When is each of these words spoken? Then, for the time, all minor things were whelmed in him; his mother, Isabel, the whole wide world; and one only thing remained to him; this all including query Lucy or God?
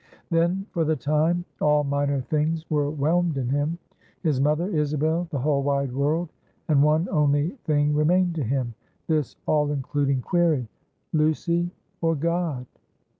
Then, 0.31 0.65
for 0.71 0.83
the 0.83 0.95
time, 0.95 1.45
all 1.61 1.83
minor 1.83 2.21
things 2.21 2.67
were 2.71 2.89
whelmed 2.89 3.37
in 3.37 3.49
him; 3.49 3.77
his 4.23 4.41
mother, 4.41 4.65
Isabel, 4.67 5.27
the 5.29 5.37
whole 5.37 5.61
wide 5.61 5.93
world; 5.93 6.29
and 6.67 6.81
one 6.81 7.07
only 7.09 7.49
thing 7.65 7.93
remained 7.93 8.33
to 8.33 8.43
him; 8.43 8.73
this 9.05 9.35
all 9.45 9.69
including 9.71 10.19
query 10.23 10.67
Lucy 11.13 11.69
or 12.01 12.15
God? 12.15 12.65